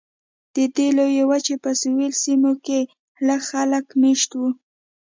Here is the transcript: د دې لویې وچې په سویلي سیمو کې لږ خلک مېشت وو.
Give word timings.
د 0.55 0.57
دې 0.75 0.87
لویې 0.97 1.23
وچې 1.29 1.55
په 1.63 1.69
سویلي 1.79 2.19
سیمو 2.23 2.51
کې 2.65 2.79
لږ 3.27 3.41
خلک 3.51 3.85
مېشت 4.01 4.31
وو. 4.39 4.49